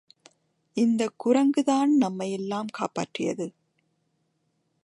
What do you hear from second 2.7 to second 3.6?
காப்பாற்றியது.